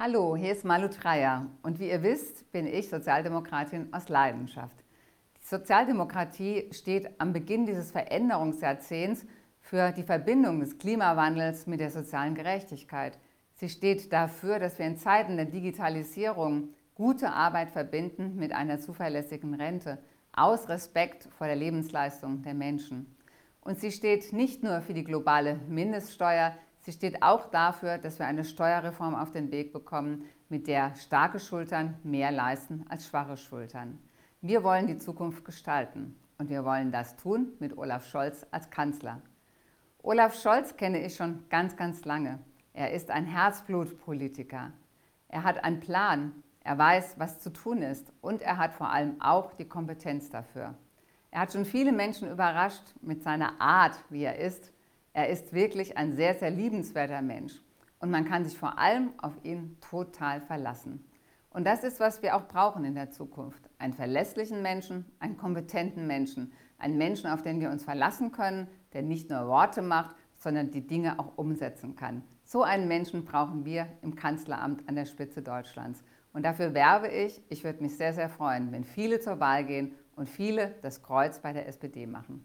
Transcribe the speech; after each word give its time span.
Hallo, 0.00 0.36
hier 0.36 0.52
ist 0.52 0.64
Malu 0.64 0.86
Dreyer 0.86 1.48
und 1.62 1.80
wie 1.80 1.90
ihr 1.90 2.04
wisst, 2.04 2.52
bin 2.52 2.68
ich 2.68 2.88
Sozialdemokratin 2.88 3.92
aus 3.92 4.08
Leidenschaft. 4.08 4.84
Die 5.42 5.44
Sozialdemokratie 5.44 6.68
steht 6.70 7.20
am 7.20 7.32
Beginn 7.32 7.66
dieses 7.66 7.90
Veränderungsjahrzehnts 7.90 9.26
für 9.58 9.90
die 9.90 10.04
Verbindung 10.04 10.60
des 10.60 10.78
Klimawandels 10.78 11.66
mit 11.66 11.80
der 11.80 11.90
sozialen 11.90 12.36
Gerechtigkeit. 12.36 13.18
Sie 13.56 13.68
steht 13.68 14.12
dafür, 14.12 14.60
dass 14.60 14.78
wir 14.78 14.86
in 14.86 14.98
Zeiten 14.98 15.34
der 15.34 15.46
Digitalisierung 15.46 16.74
gute 16.94 17.32
Arbeit 17.32 17.70
verbinden 17.70 18.36
mit 18.36 18.52
einer 18.52 18.78
zuverlässigen 18.78 19.52
Rente, 19.54 19.98
aus 20.32 20.68
Respekt 20.68 21.28
vor 21.36 21.48
der 21.48 21.56
Lebensleistung 21.56 22.42
der 22.42 22.54
Menschen. 22.54 23.16
Und 23.62 23.80
sie 23.80 23.90
steht 23.90 24.32
nicht 24.32 24.62
nur 24.62 24.80
für 24.80 24.94
die 24.94 25.02
globale 25.02 25.58
Mindeststeuer, 25.66 26.54
Sie 26.88 26.94
steht 26.94 27.22
auch 27.22 27.50
dafür, 27.50 27.98
dass 27.98 28.18
wir 28.18 28.24
eine 28.24 28.46
Steuerreform 28.46 29.14
auf 29.14 29.30
den 29.30 29.50
Weg 29.50 29.74
bekommen, 29.74 30.24
mit 30.48 30.66
der 30.66 30.94
starke 30.94 31.38
Schultern 31.38 31.98
mehr 32.02 32.32
leisten 32.32 32.86
als 32.88 33.06
schwache 33.06 33.36
Schultern. 33.36 33.98
Wir 34.40 34.64
wollen 34.64 34.86
die 34.86 34.96
Zukunft 34.96 35.44
gestalten 35.44 36.18
und 36.38 36.48
wir 36.48 36.64
wollen 36.64 36.90
das 36.90 37.14
tun 37.16 37.52
mit 37.58 37.76
Olaf 37.76 38.06
Scholz 38.06 38.46
als 38.52 38.70
Kanzler. 38.70 39.20
Olaf 40.02 40.40
Scholz 40.40 40.78
kenne 40.78 41.04
ich 41.04 41.14
schon 41.14 41.44
ganz, 41.50 41.76
ganz 41.76 42.06
lange. 42.06 42.38
Er 42.72 42.92
ist 42.92 43.10
ein 43.10 43.26
Herzblutpolitiker. 43.26 44.72
Er 45.28 45.44
hat 45.44 45.64
einen 45.64 45.80
Plan, 45.80 46.42
er 46.60 46.78
weiß, 46.78 47.16
was 47.18 47.38
zu 47.38 47.50
tun 47.50 47.82
ist 47.82 48.10
und 48.22 48.40
er 48.40 48.56
hat 48.56 48.72
vor 48.72 48.88
allem 48.88 49.20
auch 49.20 49.52
die 49.52 49.68
Kompetenz 49.68 50.30
dafür. 50.30 50.74
Er 51.32 51.42
hat 51.42 51.52
schon 51.52 51.66
viele 51.66 51.92
Menschen 51.92 52.30
überrascht 52.30 52.94
mit 53.02 53.22
seiner 53.22 53.60
Art, 53.60 54.02
wie 54.08 54.22
er 54.22 54.38
ist 54.38 54.72
er 55.12 55.28
ist 55.28 55.52
wirklich 55.52 55.96
ein 55.96 56.12
sehr, 56.12 56.34
sehr 56.34 56.50
liebenswerter 56.50 57.22
Mensch 57.22 57.60
und 57.98 58.10
man 58.10 58.24
kann 58.24 58.44
sich 58.44 58.56
vor 58.56 58.78
allem 58.78 59.12
auf 59.18 59.32
ihn 59.44 59.76
total 59.80 60.40
verlassen. 60.40 61.04
Und 61.50 61.66
das 61.66 61.82
ist, 61.82 61.98
was 61.98 62.22
wir 62.22 62.36
auch 62.36 62.46
brauchen 62.46 62.84
in 62.84 62.94
der 62.94 63.10
Zukunft. 63.10 63.68
Einen 63.78 63.94
verlässlichen 63.94 64.62
Menschen, 64.62 65.06
einen 65.18 65.36
kompetenten 65.36 66.06
Menschen, 66.06 66.52
einen 66.78 66.98
Menschen, 66.98 67.30
auf 67.30 67.42
den 67.42 67.60
wir 67.60 67.70
uns 67.70 67.84
verlassen 67.84 68.32
können, 68.32 68.68
der 68.92 69.02
nicht 69.02 69.30
nur 69.30 69.48
Worte 69.48 69.82
macht, 69.82 70.14
sondern 70.36 70.70
die 70.70 70.86
Dinge 70.86 71.18
auch 71.18 71.36
umsetzen 71.36 71.96
kann. 71.96 72.22
So 72.44 72.62
einen 72.62 72.86
Menschen 72.86 73.24
brauchen 73.24 73.64
wir 73.64 73.88
im 74.02 74.14
Kanzleramt 74.14 74.88
an 74.88 74.94
der 74.94 75.06
Spitze 75.06 75.42
Deutschlands. 75.42 76.04
Und 76.32 76.44
dafür 76.44 76.74
werbe 76.74 77.08
ich. 77.08 77.42
Ich 77.48 77.64
würde 77.64 77.82
mich 77.82 77.96
sehr, 77.96 78.12
sehr 78.12 78.28
freuen, 78.28 78.70
wenn 78.70 78.84
viele 78.84 79.20
zur 79.20 79.40
Wahl 79.40 79.64
gehen 79.64 79.94
und 80.14 80.30
viele 80.30 80.76
das 80.82 81.02
Kreuz 81.02 81.40
bei 81.40 81.52
der 81.52 81.66
SPD 81.66 82.06
machen. 82.06 82.44